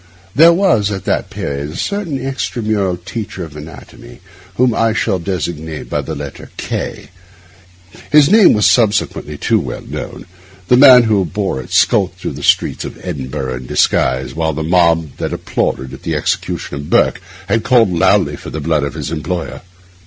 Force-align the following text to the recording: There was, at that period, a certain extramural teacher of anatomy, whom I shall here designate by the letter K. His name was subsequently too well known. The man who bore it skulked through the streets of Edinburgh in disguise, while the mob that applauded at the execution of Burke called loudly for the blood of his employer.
There 0.33 0.51
was, 0.51 0.89
at 0.89 1.05
that 1.05 1.29
period, 1.29 1.69
a 1.69 1.75
certain 1.75 2.17
extramural 2.17 2.97
teacher 3.05 3.43
of 3.43 3.55
anatomy, 3.55 4.19
whom 4.55 4.73
I 4.73 4.93
shall 4.93 5.19
here 5.19 5.25
designate 5.35 5.91
by 5.91 6.01
the 6.01 6.15
letter 6.15 6.49
K. 6.57 7.09
His 8.11 8.27
name 8.27 8.53
was 8.53 8.65
subsequently 8.65 9.37
too 9.37 9.59
well 9.59 9.83
known. 9.83 10.25
The 10.69 10.75
man 10.77 11.03
who 11.03 11.23
bore 11.23 11.61
it 11.61 11.71
skulked 11.71 12.17
through 12.19 12.31
the 12.33 12.41
streets 12.41 12.83
of 12.83 12.99
Edinburgh 13.05 13.55
in 13.57 13.65
disguise, 13.67 14.33
while 14.33 14.53
the 14.53 14.63
mob 14.63 15.17
that 15.17 15.33
applauded 15.33 15.93
at 15.93 16.01
the 16.01 16.15
execution 16.15 16.77
of 16.77 16.89
Burke 16.89 17.21
called 17.61 17.93
loudly 17.93 18.35
for 18.37 18.49
the 18.49 18.59
blood 18.59 18.81
of 18.81 18.95
his 18.95 19.11
employer. 19.11 19.61